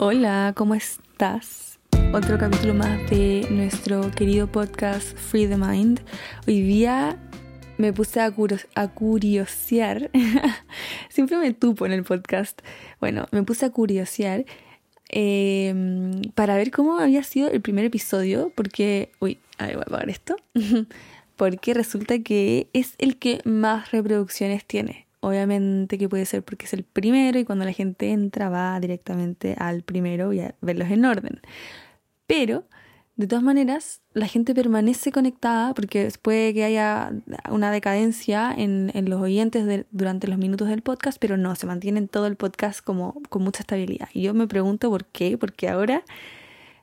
[0.00, 1.80] Hola, ¿cómo estás?
[2.12, 6.00] Otro capítulo más de nuestro querido podcast Free the Mind.
[6.46, 7.18] Hoy día
[7.78, 10.08] me puse a, curiosear.
[11.08, 12.60] Siempre me tupo en el podcast.
[13.00, 14.44] Bueno, me puse a curiosear
[15.08, 18.52] em, para ver cómo había sido el primer episodio.
[18.54, 19.10] Porque.
[19.18, 20.36] Uy, a ver, voy a apagar esto.
[21.36, 25.07] porque resulta que es el que más reproducciones tiene.
[25.20, 29.56] Obviamente que puede ser porque es el primero y cuando la gente entra va directamente
[29.58, 31.40] al primero y a verlos en orden.
[32.28, 32.64] Pero,
[33.16, 37.12] de todas maneras, la gente permanece conectada porque puede que haya
[37.50, 42.26] una decadencia en, los oyentes durante los minutos del podcast, pero no, se mantiene todo
[42.26, 44.08] el podcast como con mucha estabilidad.
[44.12, 46.04] Y yo me pregunto por qué, porque ahora,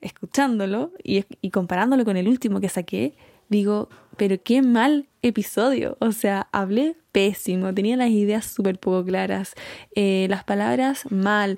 [0.00, 3.16] escuchándolo y comparándolo con el último que saqué,
[3.50, 3.88] digo,
[4.20, 5.96] pero qué mal episodio.
[5.98, 9.54] O sea, hablé pésimo, tenía las ideas súper poco claras,
[9.96, 11.56] eh, las palabras mal,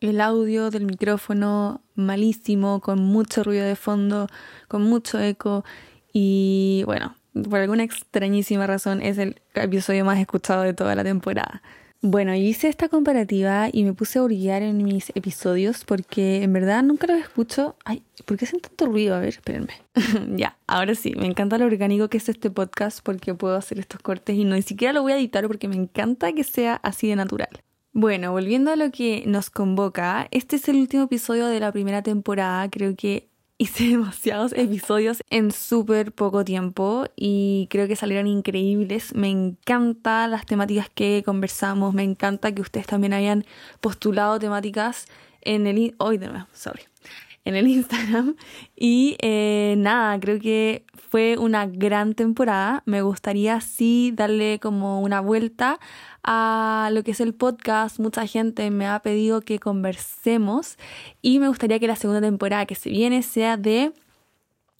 [0.00, 4.26] el audio del micrófono malísimo, con mucho ruido de fondo,
[4.66, 5.64] con mucho eco
[6.12, 7.14] y bueno,
[7.48, 11.62] por alguna extrañísima razón es el episodio más escuchado de toda la temporada.
[12.02, 16.82] Bueno, hice esta comparativa y me puse a orillar en mis episodios porque en verdad
[16.82, 17.76] nunca los escucho.
[17.84, 19.14] Ay, ¿por qué hacen tanto ruido?
[19.14, 19.74] A ver, espérenme.
[20.34, 24.00] ya, ahora sí, me encanta lo orgánico que es este podcast porque puedo hacer estos
[24.00, 27.06] cortes y no ni siquiera lo voy a editar porque me encanta que sea así
[27.06, 27.50] de natural.
[27.92, 32.02] Bueno, volviendo a lo que nos convoca, este es el último episodio de la primera
[32.02, 32.70] temporada.
[32.70, 33.29] Creo que
[33.60, 39.14] hice demasiados episodios en súper poco tiempo y creo que salieron increíbles.
[39.14, 43.44] Me encantan las temáticas que conversamos, me encanta que ustedes también hayan
[43.80, 45.06] postulado temáticas
[45.42, 45.94] en el...
[45.98, 46.89] Hoy de nuevo, sorry.
[47.44, 48.36] En el Instagram.
[48.76, 52.82] Y eh, nada, creo que fue una gran temporada.
[52.86, 55.80] Me gustaría sí darle como una vuelta
[56.22, 57.98] a lo que es el podcast.
[57.98, 60.76] Mucha gente me ha pedido que conversemos
[61.22, 63.92] y me gustaría que la segunda temporada que se viene sea de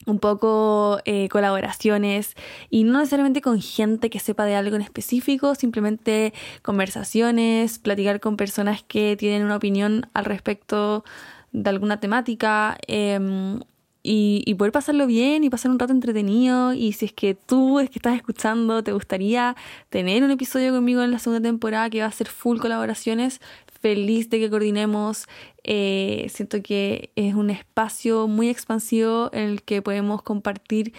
[0.07, 2.35] un poco eh, colaboraciones
[2.71, 6.33] y no necesariamente con gente que sepa de algo en específico, simplemente
[6.63, 11.05] conversaciones, platicar con personas que tienen una opinión al respecto
[11.53, 12.79] de alguna temática.
[12.87, 13.61] Em,
[14.03, 16.73] y, y, poder pasarlo bien y pasar un rato entretenido.
[16.73, 19.57] Y si es que tú, es que estás escuchando, te gustaría
[19.91, 23.41] tener un episodio conmigo en la segunda temporada que va a ser full colaboraciones,
[23.81, 25.27] feliz de que coordinemos.
[25.65, 30.93] Eh, siento que es un espacio muy expansivo en el que podemos compartir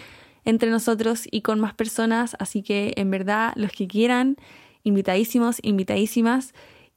[0.44, 2.36] entre nosotros y con más personas.
[2.38, 4.36] Así que en verdad, los que quieran,
[4.84, 6.54] invitadísimos, invitadísimas.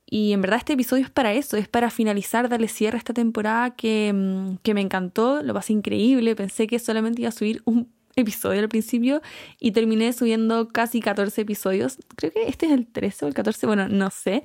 [0.08, 3.14] Y en verdad este episodio es para eso, es para finalizar, darle cierre a esta
[3.14, 7.62] temporada que, mm, que me encantó, lo pasé increíble, pensé que solamente iba a subir
[7.66, 9.22] un episodio al principio
[9.60, 11.98] y terminé subiendo casi 14 episodios.
[12.16, 14.44] Creo que este es el 13 o el 14, bueno, no sé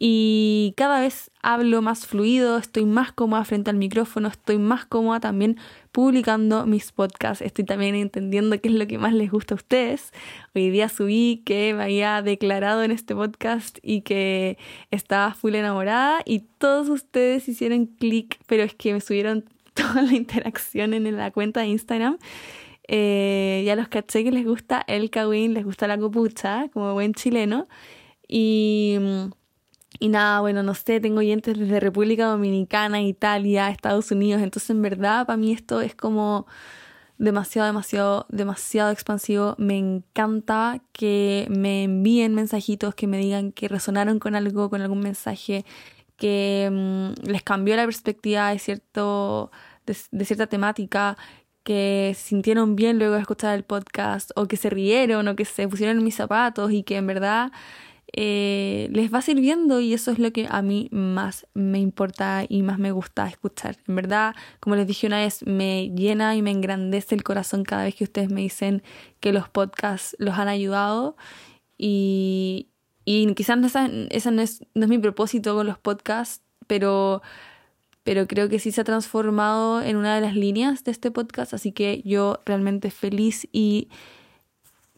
[0.00, 5.18] y cada vez hablo más fluido, estoy más cómoda frente al micrófono, estoy más cómoda
[5.18, 5.56] también
[5.90, 10.12] publicando mis podcasts, estoy también entendiendo qué es lo que más les gusta a ustedes.
[10.54, 14.56] Hoy día subí que me había declarado en este podcast y que
[14.92, 20.14] estaba full enamorada y todos ustedes hicieron clic, pero es que me subieron toda la
[20.14, 22.18] interacción en la cuenta de Instagram.
[22.86, 27.14] Eh, ya los caché que les gusta el kawin, les gusta la copucha, como buen
[27.14, 27.66] chileno.
[28.28, 29.30] Y mm,
[29.98, 34.82] y nada, bueno, no sé, tengo oyentes desde República Dominicana, Italia, Estados Unidos, entonces en
[34.82, 36.46] verdad para mí esto es como
[37.18, 39.54] demasiado, demasiado, demasiado expansivo.
[39.58, 45.00] Me encanta que me envíen mensajitos, que me digan que resonaron con algo, con algún
[45.00, 45.64] mensaje,
[46.16, 49.50] que mm, les cambió la perspectiva de, cierto,
[49.86, 51.16] de cierta temática,
[51.64, 55.44] que se sintieron bien luego de escuchar el podcast, o que se rieron, o que
[55.44, 57.52] se pusieron en mis zapatos y que en verdad
[58.20, 62.62] eh, les va sirviendo y eso es lo que a mí más me importa y
[62.62, 63.76] más me gusta escuchar.
[63.86, 67.84] En verdad, como les dije una vez, me llena y me engrandece el corazón cada
[67.84, 68.82] vez que ustedes me dicen
[69.20, 71.16] que los podcasts los han ayudado
[71.76, 72.70] y,
[73.04, 77.22] y quizás esa, esa no, es, no es mi propósito con los podcasts, pero
[78.02, 81.54] pero creo que sí se ha transformado en una de las líneas de este podcast,
[81.54, 83.90] así que yo realmente feliz y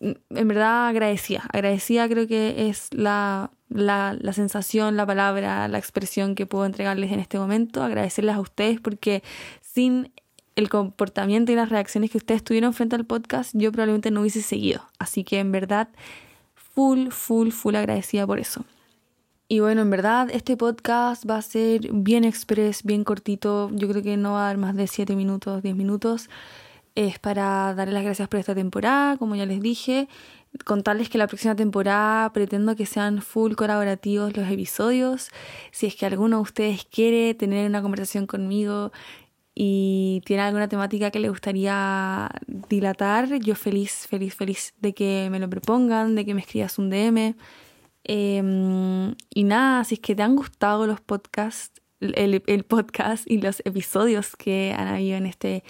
[0.01, 1.43] en verdad agradecía.
[1.53, 7.13] Agradecía creo que es la, la, la, sensación, la palabra, la expresión que puedo entregarles
[7.13, 7.83] en este momento.
[7.83, 9.23] Agradecerles a ustedes porque
[9.61, 10.11] sin
[10.57, 14.43] el comportamiento y las reacciones que ustedes tuvieron frente al podcast, yo probablemente no hubiese
[14.43, 14.83] seguido.
[14.99, 15.89] Así que en verdad,
[16.55, 18.65] full, full, full agradecida por eso.
[19.49, 23.69] Y bueno, en verdad este podcast va a ser bien express, bien cortito.
[23.73, 26.31] Yo creo que no va a dar más de 7 minutos, 10 minutos
[27.07, 30.09] es para darles las gracias por esta temporada, como ya les dije.
[30.65, 35.31] contarles que la próxima temporada pretendo que sean full colaborativos los episodios.
[35.71, 38.93] Si es que alguno de ustedes quiere tener una conversación conmigo
[39.55, 45.39] y tiene alguna temática que le gustaría dilatar, yo feliz, feliz, feliz de que me
[45.39, 47.37] lo propongan, de que me escribas un DM.
[48.05, 53.61] Em, y nada, si es que te han gustado los podcasts, el, podcast y los
[53.65, 55.63] episodios que han habido en este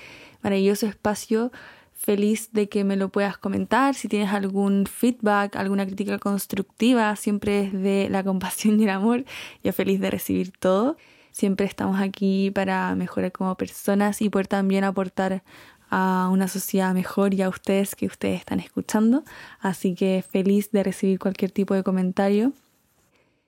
[0.42, 1.52] maravilloso espacio,
[1.92, 3.94] feliz de que me lo puedas comentar.
[3.94, 9.24] Si tienes algún feedback, alguna crítica constructiva, siempre es de la compasión y el amor.
[9.62, 10.96] Yo feliz de recibir todo.
[11.30, 15.42] Siempre estamos aquí para mejorar como personas y poder también aportar
[15.90, 19.24] a una sociedad mejor y a ustedes que ustedes están escuchando.
[19.60, 22.52] Así que feliz de recibir cualquier tipo de comentario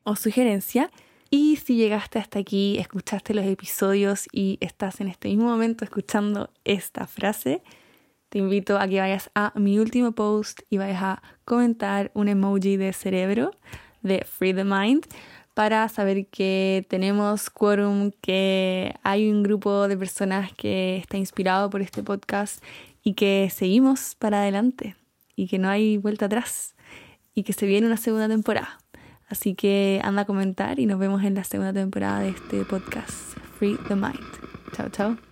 [0.04, 0.90] o sugerencia.
[1.34, 6.50] Y si llegaste hasta aquí, escuchaste los episodios y estás en este mismo momento escuchando
[6.62, 7.62] esta frase,
[8.28, 12.76] te invito a que vayas a mi último post y vayas a comentar un emoji
[12.76, 13.52] de cerebro
[14.02, 15.06] de Free the Mind
[15.54, 21.80] para saber que tenemos quórum, que hay un grupo de personas que está inspirado por
[21.80, 22.62] este podcast
[23.02, 24.96] y que seguimos para adelante
[25.34, 26.74] y que no hay vuelta atrás
[27.34, 28.81] y que se viene una segunda temporada.
[29.32, 33.34] Así que anda a comentar y nos vemos en la segunda temporada de este podcast,
[33.58, 34.20] Free the Mind.
[34.76, 35.31] Chao, chao.